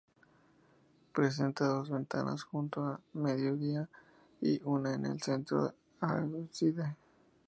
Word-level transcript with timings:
Presenta 1.13 1.67
dos 1.67 1.91
ventanas 1.91 2.41
junto 2.41 2.81
a 2.85 2.99
mediodía 3.13 3.87
y 4.41 4.59
una 4.63 4.95
en 4.95 5.05
el 5.05 5.21
centro 5.21 5.63
del 5.65 5.75
ábside. 5.99 6.97